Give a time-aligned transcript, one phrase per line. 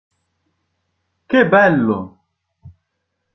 [1.29, 1.97] Che bello!